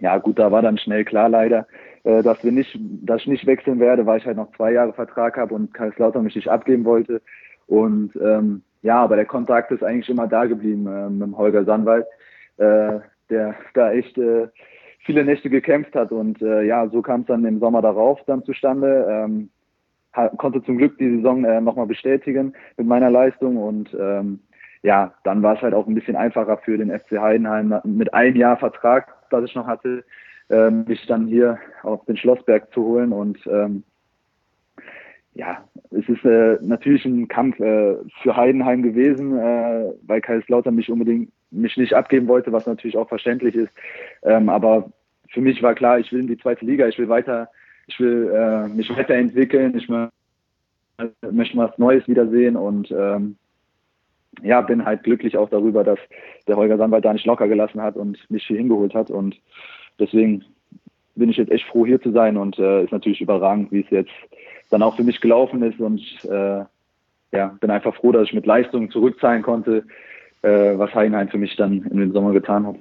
[0.00, 1.66] ja gut, da war dann schnell klar leider,
[2.04, 4.92] äh, dass wir nicht, dass ich nicht wechseln werde, weil ich halt noch zwei Jahre
[4.92, 7.20] Vertrag habe und Kaiserslautern mich nicht abgeben wollte.
[7.66, 11.64] Und ähm, ja, aber der Kontakt ist eigentlich immer da geblieben äh, mit dem Holger
[11.64, 12.06] Sandwald,
[12.58, 14.46] äh, der da echt äh,
[14.98, 16.12] viele Nächte gekämpft hat.
[16.12, 19.06] Und äh, ja, so kam es dann im Sommer darauf dann zustande.
[19.08, 19.50] Ähm,
[20.36, 24.40] konnte zum Glück die Saison äh, nochmal bestätigen mit meiner Leistung und ähm,
[24.82, 28.36] ja, dann war es halt auch ein bisschen einfacher für den FC Heidenheim mit einem
[28.36, 30.04] Jahr Vertrag, das ich noch hatte,
[30.50, 33.82] äh, mich dann hier auf den Schlossberg zu holen und ähm,
[35.34, 40.90] ja, es ist äh, natürlich ein Kampf äh, für Heidenheim gewesen, äh, weil Kaiserslautern mich
[40.90, 43.72] unbedingt mich nicht abgeben wollte, was natürlich auch verständlich ist.
[44.22, 44.90] Ähm, aber
[45.30, 47.48] für mich war klar, ich will in die zweite Liga, ich will weiter,
[47.86, 53.36] ich will äh, mich weiterentwickeln, ich möchte was Neues wiedersehen und ähm,
[54.42, 55.98] ja, bin halt glücklich auch darüber, dass
[56.46, 59.36] der Holger Sandwald da nicht locker gelassen hat und mich hier hingeholt hat und
[59.98, 60.44] deswegen
[61.14, 63.90] bin ich jetzt echt froh hier zu sein und äh, ist natürlich überragend, wie es
[63.90, 64.12] jetzt
[64.70, 66.64] dann auch für mich gelaufen ist und äh,
[67.32, 69.84] ja, bin einfach froh, dass ich mit Leistungen zurückzahlen konnte,
[70.46, 72.76] was Heidenheim für mich dann in den Sommer getan hat.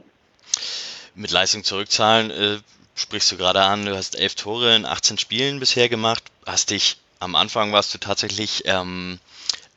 [1.15, 2.57] Mit Leistung zurückzahlen, äh,
[2.95, 6.97] sprichst du gerade an, du hast elf Tore in 18 Spielen bisher gemacht, hast dich,
[7.19, 9.19] am Anfang warst du tatsächlich, ähm,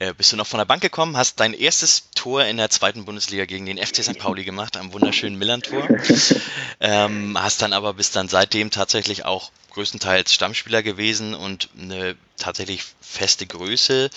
[0.00, 3.04] äh, bist du noch von der Bank gekommen, hast dein erstes Tor in der zweiten
[3.04, 4.18] Bundesliga gegen den FC St.
[4.18, 5.86] Pauli gemacht, am wunderschönen Millantor.
[6.80, 12.82] ähm, hast dann aber bis dann seitdem tatsächlich auch größtenteils Stammspieler gewesen und eine tatsächlich
[13.02, 14.10] feste Größe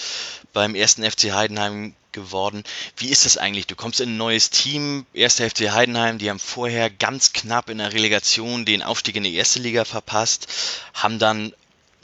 [0.54, 2.63] beim ersten FC Heidenheim geworden.
[2.96, 3.67] Wie ist das eigentlich?
[3.67, 7.80] Du kommst in ein neues Team, erster FC Heidenheim, die haben vorher ganz knapp in
[7.80, 10.48] der Relegation den Aufstieg in die erste Liga verpasst,
[10.93, 11.54] haben dann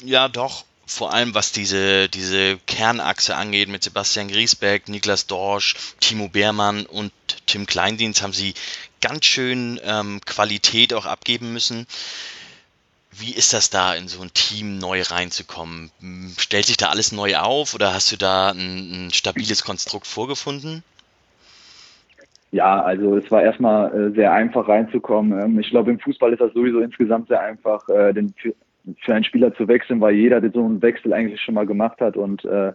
[0.04, 6.28] ja doch vor allem was diese, diese Kernachse angeht mit Sebastian Griesbeck, Niklas Dorsch, Timo
[6.28, 7.12] Beermann und
[7.46, 8.54] Tim Kleindienst haben sie
[9.02, 11.86] ganz schön ähm, Qualität auch abgeben müssen.
[13.12, 15.92] Wie ist das da, in so ein Team neu reinzukommen?
[16.38, 20.84] Stellt sich da alles neu auf oder hast du da ein, ein stabiles Konstrukt vorgefunden?
[22.52, 25.40] Ja, also es war erstmal äh, sehr einfach reinzukommen.
[25.40, 28.34] Ähm, ich glaube, im Fußball ist das sowieso insgesamt sehr einfach, äh, den,
[29.02, 32.18] für, einen Spieler zu wechseln, weil jeder so einen Wechsel eigentlich schon mal gemacht hat
[32.18, 32.74] und äh,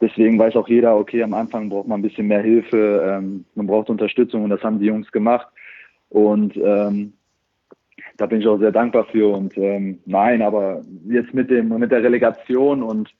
[0.00, 3.66] deswegen weiß auch jeder, okay, am Anfang braucht man ein bisschen mehr Hilfe, ähm, man
[3.66, 5.48] braucht Unterstützung und das haben die Jungs gemacht.
[6.08, 7.12] Und ähm,
[8.16, 9.34] da bin ich auch sehr dankbar für.
[9.34, 13.14] Und ähm, nein, aber jetzt mit dem mit der Relegation und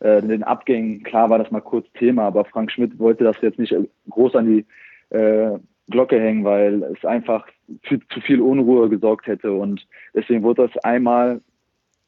[0.00, 3.58] äh, den Abgängen, klar war das mal kurz Thema, aber Frank Schmidt wollte das jetzt
[3.58, 3.74] nicht
[4.10, 4.66] groß an die
[5.14, 5.58] äh,
[5.90, 7.46] Glocke hängen, weil es einfach
[7.82, 9.52] für zu viel Unruhe gesorgt hätte.
[9.52, 11.40] Und deswegen wurde das einmal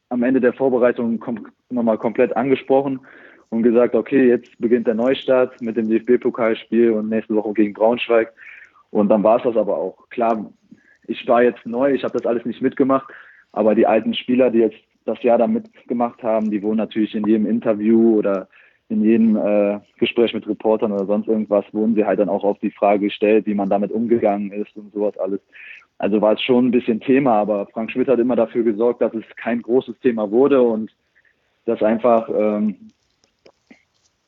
[0.09, 3.01] am Ende der Vorbereitung kom nochmal komplett angesprochen
[3.51, 8.33] und gesagt, okay, jetzt beginnt der Neustart mit dem DFB-Pokalspiel und nächste Woche gegen Braunschweig.
[8.91, 10.09] Und dann war es das aber auch.
[10.11, 10.51] Klar,
[11.07, 13.13] ich war jetzt neu, ich habe das alles nicht mitgemacht,
[13.53, 17.27] aber die alten Spieler, die jetzt das Jahr da mitgemacht haben, die wurden natürlich in
[17.27, 18.49] jedem Interview oder
[18.89, 22.59] in jedem äh, Gespräch mit Reportern oder sonst irgendwas, wurden sie halt dann auch auf
[22.61, 25.41] die Frage gestellt, wie man damit umgegangen ist und sowas alles.
[25.99, 29.15] Also war es schon ein bisschen Thema, aber Frank Schmidt hat immer dafür gesorgt, dass
[29.15, 30.91] es kein großes Thema wurde und
[31.65, 32.91] das einfach ähm,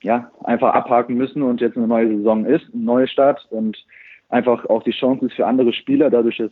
[0.03, 3.77] ja einfach abhaken müssen und jetzt eine neue Saison ist, ein neuer Start und
[4.29, 6.51] einfach auch die Chance ist für andere Spieler, dadurch, dass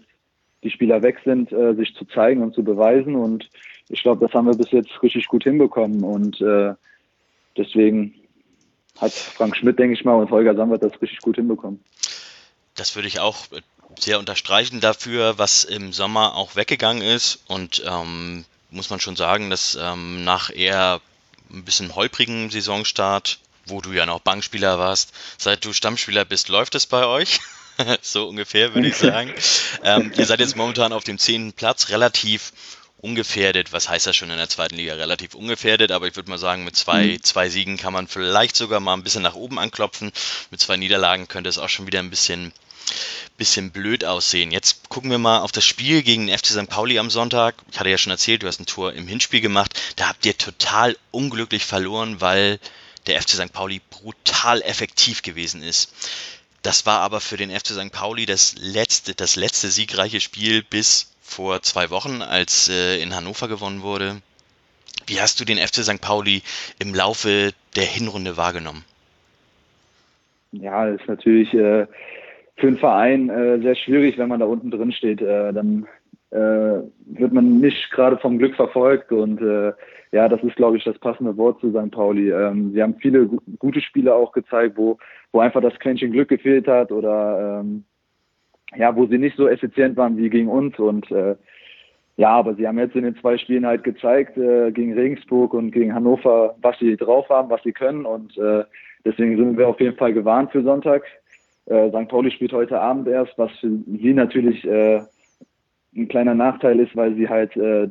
[0.62, 3.14] die Spieler weg sind, äh, sich zu zeigen und zu beweisen.
[3.14, 3.48] Und
[3.88, 6.02] ich glaube, das haben wir bis jetzt richtig gut hinbekommen.
[6.02, 6.74] Und äh,
[7.56, 8.14] deswegen
[9.00, 11.80] hat Frank Schmidt, denke ich mal, und Holger Sambert das richtig gut hinbekommen.
[12.74, 13.46] Das würde ich auch
[13.98, 17.40] sehr unterstreichen dafür, was im Sommer auch weggegangen ist.
[17.46, 21.00] Und ähm, muss man schon sagen, dass ähm, nach eher
[21.50, 26.74] ein bisschen holprigen Saisonstart, wo du ja noch Bankspieler warst, seit du Stammspieler bist, läuft
[26.74, 27.40] es bei euch.
[28.02, 29.32] so ungefähr, würde ich sagen.
[29.84, 32.52] ähm, ihr seid jetzt momentan auf dem zehnten Platz, relativ
[32.98, 33.72] ungefährdet.
[33.72, 34.94] Was heißt das schon in der zweiten Liga?
[34.94, 37.22] Relativ ungefährdet, aber ich würde mal sagen, mit zwei, mhm.
[37.22, 40.12] zwei Siegen kann man vielleicht sogar mal ein bisschen nach oben anklopfen.
[40.50, 42.52] Mit zwei Niederlagen könnte es auch schon wieder ein bisschen,
[43.36, 44.50] bisschen blöd aussehen.
[44.50, 46.68] Jetzt gucken wir mal auf das Spiel gegen den FC St.
[46.68, 47.54] Pauli am Sonntag.
[47.70, 49.80] Ich hatte ja schon erzählt, du hast ein Tor im Hinspiel gemacht.
[49.96, 52.58] Da habt ihr total unglücklich verloren, weil
[53.06, 53.52] der FC St.
[53.52, 55.92] Pauli brutal effektiv gewesen ist.
[56.62, 57.92] Das war aber für den FC St.
[57.92, 63.48] Pauli das letzte, das letzte siegreiche Spiel bis vor zwei Wochen, als äh, in Hannover
[63.48, 64.20] gewonnen wurde.
[65.06, 66.00] Wie hast du den FC St.
[66.00, 66.42] Pauli
[66.78, 68.84] im Laufe der Hinrunde wahrgenommen?
[70.52, 71.86] Ja, das ist natürlich äh,
[72.56, 75.20] für einen Verein äh, sehr schwierig, wenn man da unten drin steht.
[75.20, 75.86] Äh, dann
[76.30, 76.82] äh,
[77.18, 79.72] wird man nicht gerade vom Glück verfolgt und äh,
[80.12, 81.90] ja, das ist, glaube ich, das passende Wort zu St.
[81.90, 82.30] Pauli.
[82.30, 83.26] Ähm, sie haben viele
[83.58, 84.98] gute Spiele auch gezeigt, wo,
[85.32, 87.84] wo einfach das Quäntchen Glück gefehlt hat oder ähm,
[88.76, 91.36] ja, wo sie nicht so effizient waren wie gegen uns und äh,
[92.16, 95.70] ja, aber sie haben jetzt in den zwei Spielen halt gezeigt, äh, gegen Regensburg und
[95.70, 98.64] gegen Hannover, was sie drauf haben, was sie können und äh,
[99.04, 101.02] deswegen sind wir auf jeden Fall gewarnt für Sonntag.
[101.66, 102.08] Äh, St.
[102.08, 105.00] Pauli spielt heute Abend erst, was für sie natürlich äh,
[105.96, 107.88] ein kleiner Nachteil ist, weil sie halt äh,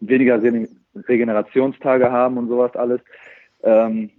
[0.00, 0.68] weniger Re
[1.08, 3.00] Regenerationstage haben und sowas alles.
[3.62, 4.10] Ähm,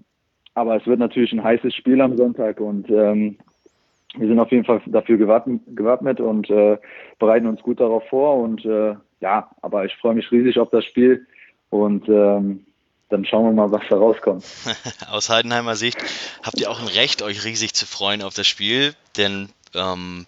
[0.55, 3.37] aber es wird natürlich ein heißes Spiel am Sonntag und ähm,
[4.15, 6.77] wir sind auf jeden Fall dafür gewappnet, und äh,
[7.19, 8.37] bereiten uns gut darauf vor.
[8.37, 11.25] Und äh, ja, aber ich freue mich riesig auf das Spiel
[11.69, 12.65] und ähm,
[13.13, 14.43] dann schauen wir mal, was da rauskommt.
[15.09, 15.97] Aus Heidenheimer Sicht
[16.41, 20.25] habt ihr auch ein Recht, euch riesig zu freuen auf das Spiel, denn ähm,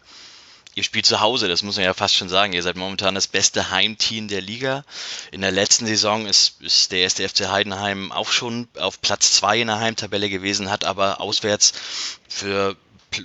[0.76, 2.54] ihr spielt zu Hause, das muss man ja fast schon sagen.
[2.54, 4.84] Ihr seid momentan das beste Heimteam der Liga.
[5.32, 9.62] In der letzten Saison ist, ist der erste FC Heidenheim auch schon auf Platz 2
[9.62, 11.74] in der Heimtabelle gewesen, hat aber auswärts
[12.30, 12.76] für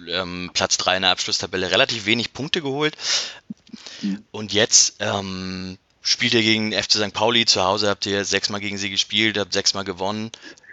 [0.08, 2.96] ähm, Platz 3 in der Abschlusstabelle relativ wenig Punkte geholt.
[4.30, 7.12] Und jetzt ähm, spielt ihr gegen FC St.
[7.12, 10.30] Pauli zu Hause, habt ihr sechsmal gegen sie gespielt, habt sechsmal gewonnen,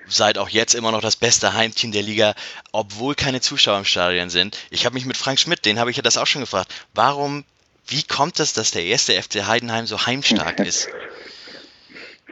[0.07, 2.33] seid auch jetzt immer noch das beste Heimteam der Liga,
[2.71, 4.57] obwohl keine Zuschauer im Stadion sind.
[4.69, 7.43] Ich habe mich mit Frank Schmidt, den habe ich ja das auch schon gefragt, warum,
[7.87, 10.87] wie kommt es, dass der erste FC Heidenheim so heimstark ist?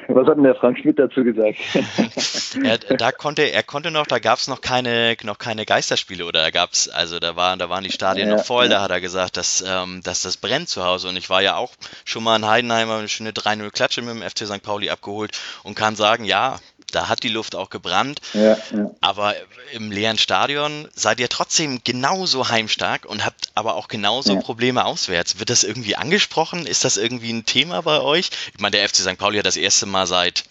[0.08, 1.58] Was hat denn der Frank Schmidt dazu gesagt?
[2.64, 6.42] er, da konnte, er konnte noch, da gab es noch keine, noch keine Geisterspiele oder
[6.42, 8.72] da gab's, also da waren, da waren die Stadien ja, noch voll, ja.
[8.72, 11.10] da hat er gesagt, dass, ähm, dass das brennt zu Hause.
[11.10, 14.22] Und ich war ja auch schon mal in Heidenheim, eine schöne 3-0 Klatsche mit dem
[14.22, 14.62] FC St.
[14.62, 16.60] Pauli abgeholt und kann sagen, ja,
[16.92, 18.22] da hat die Luft auch gebrannt.
[18.34, 18.92] Ja, ja.
[19.02, 19.36] Aber
[19.74, 24.42] im leeren Stadion seid ihr trotzdem genauso heimstark und habt aber auch genauso ja.
[24.42, 25.40] Probleme auswärts.
[25.40, 26.66] Wird das irgendwie angesprochen?
[26.66, 28.30] Ist das irgendwie ein Thema bei euch?
[28.54, 29.18] Ich meine, der FC St.
[29.18, 30.46] Pauli hat das erste Mal seit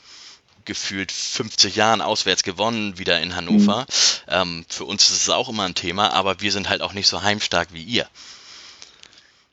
[0.64, 3.80] gefühlt 50 Jahren auswärts gewonnen, wieder in Hannover.
[3.80, 3.84] Mhm.
[4.28, 7.08] Ähm, für uns ist es auch immer ein Thema, aber wir sind halt auch nicht
[7.08, 8.08] so heimstark wie ihr.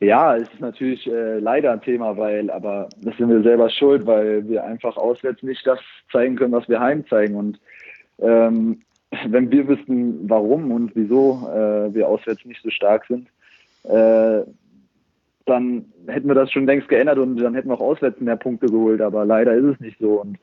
[0.02, 4.08] Ja, es ist natürlich äh, leider ein Thema, weil, aber das sind wir selber schuld,
[4.08, 5.80] weil wir einfach auswärts nicht das
[6.12, 7.36] zeigen können, was wir heim zeigen.
[7.36, 7.60] Und
[8.18, 8.82] ähm,
[9.28, 13.28] wenn wir wüssten, warum und wieso äh, wir auswärts nicht so stark sind,
[13.84, 14.44] äh,
[15.46, 18.68] dann hätten wir das schon längst geändert und dann hätten wir auch auswärts mehr Punkte
[18.68, 19.02] geholt.
[19.02, 20.22] Aber leider ist es nicht so.
[20.22, 20.40] Und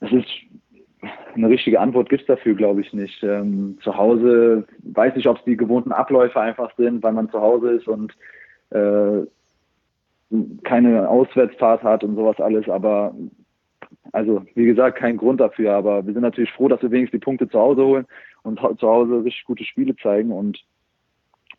[0.00, 0.28] es ist
[1.34, 3.22] eine richtige Antwort gibt es dafür, glaube ich, nicht.
[3.22, 7.40] Ähm, zu Hause weiß ich, ob es die gewohnten Abläufe einfach sind, weil man zu
[7.40, 8.14] Hause ist und
[8.70, 9.26] äh,
[10.62, 13.14] keine Auswärtsfahrt hat und sowas alles, aber
[14.12, 17.24] also wie gesagt, kein Grund dafür, aber wir sind natürlich froh, dass wir wenigstens die
[17.24, 18.06] Punkte zu Hause holen
[18.42, 20.62] und zu Hause richtig gute Spiele zeigen und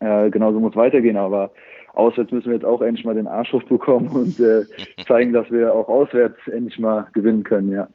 [0.00, 1.50] äh, genauso muss weitergehen, aber
[1.94, 4.64] auswärts müssen wir jetzt auch endlich mal den Arsch hochbekommen und äh,
[5.06, 7.88] zeigen, dass wir auch auswärts endlich mal gewinnen können, ja.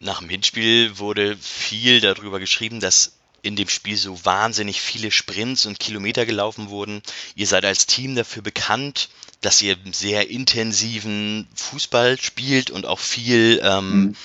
[0.00, 5.66] Nach dem Hinspiel wurde viel darüber geschrieben, dass in dem Spiel so wahnsinnig viele Sprints
[5.66, 7.02] und Kilometer gelaufen wurden.
[7.34, 9.10] Ihr seid als Team dafür bekannt,
[9.42, 14.16] dass ihr sehr intensiven Fußball spielt und auch viel, ähm, mhm.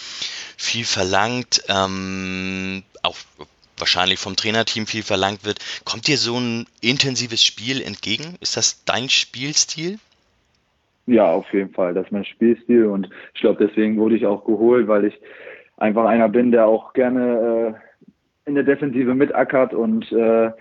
[0.57, 3.17] viel verlangt, ähm, auch
[3.77, 5.59] wahrscheinlich vom Trainerteam viel verlangt wird.
[5.83, 8.35] Kommt dir so ein intensives Spiel entgegen?
[8.39, 9.99] Ist das dein Spielstil?
[11.07, 11.93] Ja, auf jeden Fall.
[11.93, 15.13] Das ist mein Spielstil und ich glaube, deswegen wurde ich auch geholt, weil ich
[15.77, 17.77] einfach einer bin, der auch gerne
[18.45, 20.51] äh, in der Defensive mitackert und äh,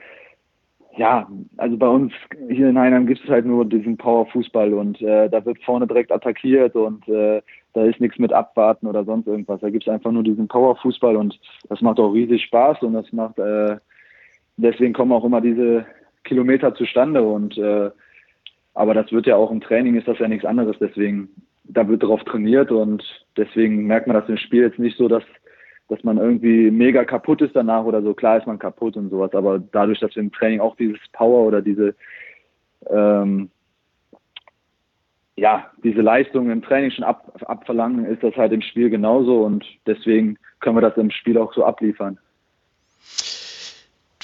[0.96, 2.12] ja, also bei uns
[2.48, 6.12] hier in Heinheim gibt es halt nur diesen Power-Fußball und äh, da wird vorne direkt
[6.12, 9.61] attackiert und äh, da ist nichts mit Abwarten oder sonst irgendwas.
[9.61, 13.12] Da gibt es einfach nur diesen Power-Fußball und das macht auch riesig Spaß und das
[13.12, 13.77] macht, äh,
[14.57, 15.85] deswegen kommen auch immer diese
[16.22, 17.90] Kilometer zustande und äh,
[18.74, 21.29] aber das wird ja auch im Training ist das ja nichts anderes, deswegen
[21.64, 23.03] da wird drauf trainiert und
[23.37, 25.24] deswegen merkt man das im Spiel jetzt nicht so, dass,
[25.88, 28.14] dass man irgendwie mega kaputt ist danach oder so.
[28.14, 31.46] Klar ist man kaputt und sowas, aber dadurch, dass wir im Training auch dieses Power
[31.46, 31.94] oder diese,
[32.90, 33.50] ähm,
[35.37, 39.64] ja, diese Leistung im Training schon ab, abverlangen, ist das halt im Spiel genauso und
[39.87, 42.18] deswegen können wir das im Spiel auch so abliefern.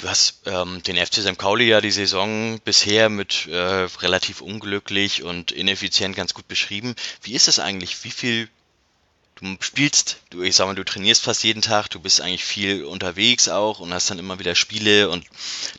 [0.01, 1.37] Du hast ähm, den FC St.
[1.37, 3.57] Pauli ja die Saison bisher mit äh,
[4.01, 6.95] relativ unglücklich und ineffizient ganz gut beschrieben.
[7.23, 8.03] Wie ist das eigentlich?
[8.05, 8.49] Wie viel
[9.41, 12.85] du spielst, du, ich sag mal, du trainierst fast jeden Tag, du bist eigentlich viel
[12.85, 15.25] unterwegs auch und hast dann immer wieder Spiele und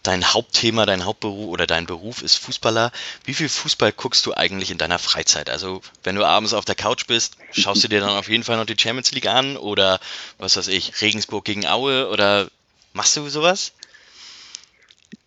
[0.03, 2.91] dein Hauptthema, dein Hauptberuf oder dein Beruf ist Fußballer.
[3.23, 5.49] Wie viel Fußball guckst du eigentlich in deiner Freizeit?
[5.49, 8.57] Also, wenn du abends auf der Couch bist, schaust du dir dann auf jeden Fall
[8.57, 9.99] noch die Champions League an oder
[10.37, 12.49] was weiß ich, Regensburg gegen Aue oder
[12.93, 13.73] machst du sowas?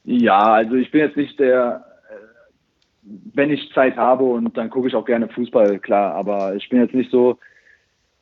[0.04, 4.88] Ja, also ich bin jetzt nicht der, äh, wenn ich Zeit habe und dann gucke
[4.88, 7.38] ich auch gerne Fußball, klar, aber ich bin jetzt nicht so,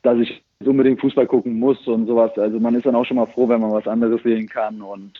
[0.03, 2.37] dass ich unbedingt Fußball gucken muss und sowas.
[2.39, 4.81] Also man ist dann auch schon mal froh, wenn man was anderes sehen kann.
[4.81, 5.13] Und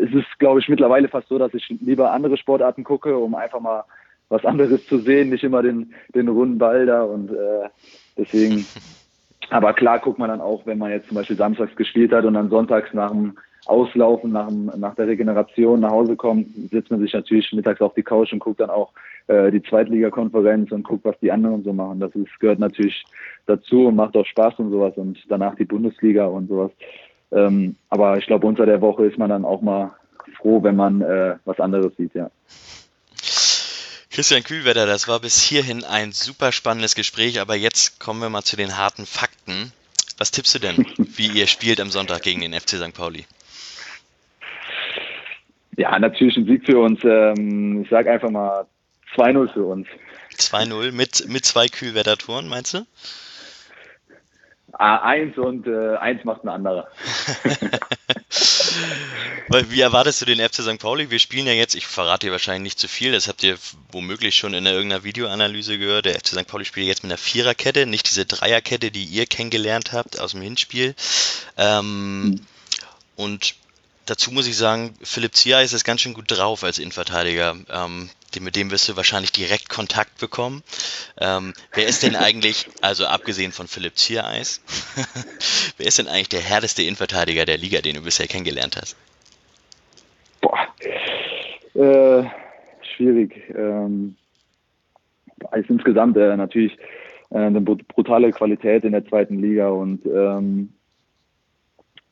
[0.00, 3.60] es ist, glaube ich, mittlerweile fast so, dass ich lieber andere Sportarten gucke, um einfach
[3.60, 3.84] mal
[4.28, 7.68] was anderes zu sehen, nicht immer den, den runden Ball da und äh,
[8.16, 8.64] deswegen.
[9.50, 12.34] Aber klar guckt man dann auch, wenn man jetzt zum Beispiel samstags gespielt hat und
[12.34, 17.00] dann sonntags nach dem Auslaufen, nach, dem, nach der Regeneration nach Hause kommt, sitzt man
[17.00, 18.92] sich natürlich mittags auf die Couch und guckt dann auch
[19.26, 22.00] äh, die Zweitligakonferenz und guckt, was die anderen so machen.
[22.00, 23.04] Das ist, gehört natürlich
[23.46, 26.70] dazu und macht auch Spaß und sowas und danach die Bundesliga und sowas.
[27.32, 29.92] Ähm, aber ich glaube, unter der Woche ist man dann auch mal
[30.38, 32.30] froh, wenn man äh, was anderes sieht, ja.
[34.10, 38.42] Christian Kühlwetter, das war bis hierhin ein super spannendes Gespräch, aber jetzt kommen wir mal
[38.42, 39.72] zu den harten Fakten.
[40.18, 42.92] Was tippst du denn, wie ihr spielt am Sonntag gegen den FC St.
[42.92, 43.24] Pauli?
[45.80, 47.00] Ja, natürlich ein Sieg für uns.
[47.04, 48.66] Ähm, ich sage einfach mal
[49.16, 49.86] 2-0 für uns.
[50.36, 52.84] 2-0 mit, mit zwei Kühlwettertoren, meinst du?
[54.72, 56.86] Ah, eins und äh, eins macht ein anderer.
[59.70, 60.78] Wie erwartest du den FC St.
[60.78, 61.10] Pauli?
[61.10, 63.56] Wir spielen ja jetzt, ich verrate dir wahrscheinlich nicht zu viel, das habt ihr
[63.90, 66.04] womöglich schon in irgendeiner Videoanalyse gehört.
[66.04, 66.46] Der FC St.
[66.46, 70.42] Pauli spielt jetzt mit einer Viererkette, nicht diese Dreierkette, die ihr kennengelernt habt aus dem
[70.42, 70.94] Hinspiel.
[71.56, 72.40] Ähm, mhm.
[73.16, 73.54] Und
[74.10, 77.54] dazu muss ich sagen, Philipp Ziereis ist ganz schön gut drauf als Innenverteidiger.
[77.72, 80.62] Ähm, mit dem wirst du wahrscheinlich direkt Kontakt bekommen.
[81.20, 84.62] Ähm, wer ist denn eigentlich, also abgesehen von Philipp Ziereis,
[85.76, 88.96] wer ist denn eigentlich der härteste Innenverteidiger der Liga, den du bisher kennengelernt hast?
[90.40, 90.58] Boah,
[91.74, 92.24] äh,
[92.96, 93.32] schwierig.
[93.54, 94.16] Ähm,
[95.50, 96.76] also insgesamt äh, natürlich
[97.30, 100.72] äh, eine brutale Qualität in der zweiten Liga und ähm,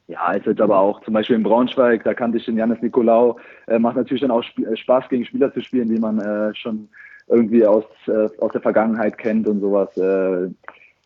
[0.09, 3.37] ja, ist jetzt aber auch zum Beispiel in Braunschweig, da kannte ich den Janis Nikolaou,
[3.67, 6.55] äh, macht natürlich dann auch Sp äh, Spaß gegen Spieler zu spielen, die man äh,
[6.55, 6.89] schon
[7.29, 9.95] irgendwie aus, äh, aus der Vergangenheit kennt und sowas.
[9.99, 10.49] Äh,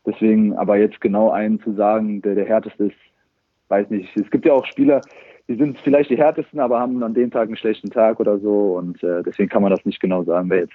[0.06, 2.96] deswegen, aber jetzt genau einen zu sagen, der der härteste ist,
[3.68, 4.16] weiß nicht.
[4.16, 5.00] Es gibt ja auch Spieler,
[5.48, 8.76] die sind vielleicht die härtesten, aber haben an dem Tag einen schlechten Tag oder so
[8.76, 10.74] und äh, deswegen kann man das nicht genau sagen, wer jetzt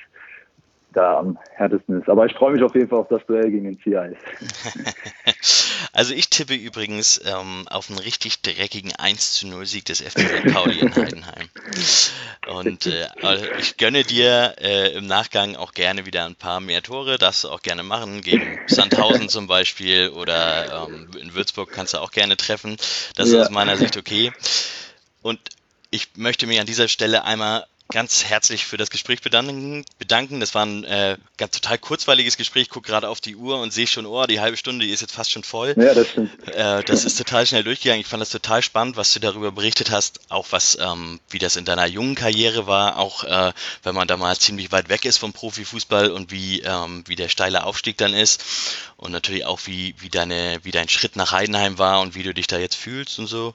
[0.91, 2.09] da am härtesten ist.
[2.09, 4.17] Aber ich freue mich auf jeden Fall auf das Duell gegen den Ziereis.
[5.97, 10.19] Also ich tippe übrigens ähm, auf einen richtig dreckigen 1 zu 0 Sieg des FC
[10.29, 10.53] St.
[10.53, 11.49] Pauli in Heidenheim.
[12.45, 13.07] Und äh,
[13.57, 17.17] ich gönne dir äh, im Nachgang auch gerne wieder ein paar mehr Tore.
[17.17, 18.21] Darfst du auch gerne machen.
[18.21, 22.77] Gegen Sandhausen zum Beispiel oder ähm, in Würzburg kannst du auch gerne treffen.
[23.15, 23.41] Das ja.
[23.41, 24.31] ist aus meiner Sicht okay.
[25.23, 25.39] Und
[25.89, 29.85] ich möchte mich an dieser Stelle einmal ganz herzlich für das Gespräch bedanken.
[29.99, 30.39] bedanken.
[30.39, 32.63] Das war ein äh, ganz total kurzweiliges Gespräch.
[32.63, 35.01] Ich gucke gerade auf die Uhr und sehe schon, oh, die halbe Stunde die ist
[35.01, 35.73] jetzt fast schon voll.
[35.77, 36.31] Ja, das stimmt.
[36.47, 38.01] Äh, das ist total schnell durchgegangen.
[38.01, 41.55] Ich fand das total spannend, was du darüber berichtet hast, auch was, ähm, wie das
[41.55, 45.17] in deiner jungen Karriere war, auch äh, wenn man da mal ziemlich weit weg ist
[45.17, 48.43] vom Profifußball und wie, ähm, wie der steile Aufstieg dann ist.
[48.97, 52.33] Und natürlich auch, wie, wie, deine, wie dein Schritt nach Heidenheim war und wie du
[52.33, 53.53] dich da jetzt fühlst und so.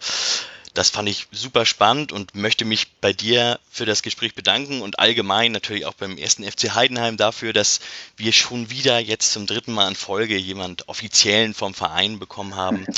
[0.75, 4.99] Das fand ich super spannend und möchte mich bei dir für das Gespräch bedanken und
[4.99, 7.81] allgemein natürlich auch beim ersten FC Heidenheim dafür, dass
[8.17, 12.87] wir schon wieder jetzt zum dritten Mal in Folge jemand offiziellen vom Verein bekommen haben.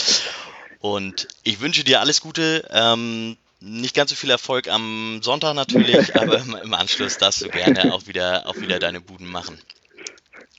[0.81, 2.69] Und ich wünsche dir alles Gute.
[2.71, 7.95] Ähm, nicht ganz so viel Erfolg am Sonntag natürlich, aber im Anschluss darfst du gerne
[7.95, 9.59] auch wieder, auch wieder deine Buden machen.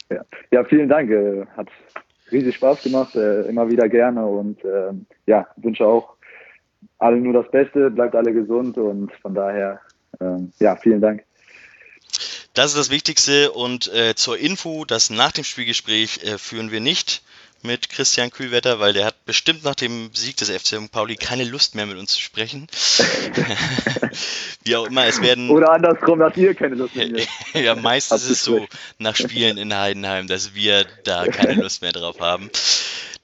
[0.10, 1.12] Ja, ja vielen Dank.
[1.12, 1.67] Äh, hat
[2.32, 6.15] riesig Spaß gemacht, äh, immer wieder gerne und ähm, ja, wünsche auch
[6.98, 9.82] alle nur das Beste, bleibt alle gesund und von daher,
[10.19, 11.24] ähm, ja, vielen Dank.
[12.54, 16.80] Das ist das Wichtigste und äh, zur Info, das nach dem Spielgespräch äh, führen wir
[16.80, 17.21] nicht
[17.65, 20.91] mit Christian Kühlwetter, weil der hat bestimmt nach dem Sieg des FC St.
[20.91, 22.67] Pauli keine Lust mehr mit uns zu sprechen.
[24.63, 25.50] Wie auch immer, es werden.
[25.50, 27.28] Oder andersrum, dass ihr keine Lust mehr habt.
[27.56, 28.67] ja, meistens ist es so
[29.00, 32.50] nach Spielen in Heidenheim, dass wir da keine Lust mehr drauf haben.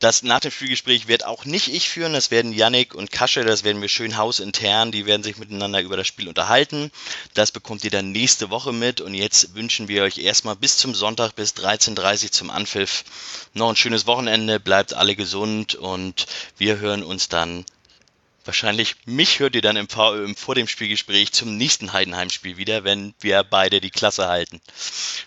[0.01, 3.63] Das nach dem Spielgespräch wird auch nicht ich führen, das werden Yannick und Kasche, das
[3.63, 6.91] werden wir schön hausintern, die werden sich miteinander über das Spiel unterhalten.
[7.35, 10.95] Das bekommt ihr dann nächste Woche mit und jetzt wünschen wir euch erstmal bis zum
[10.95, 13.03] Sonntag bis 13.30 Uhr zum Anpfiff
[13.53, 16.25] noch ein schönes Wochenende, bleibt alle gesund und
[16.57, 17.63] wir hören uns dann
[18.43, 23.13] Wahrscheinlich mich hört ihr dann im, im, vor dem Spielgespräch zum nächsten Heidenheim-Spiel wieder, wenn
[23.19, 24.61] wir beide die Klasse halten.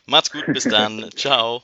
[0.07, 1.09] Macht's gut, bis dann.
[1.17, 1.63] Ciao.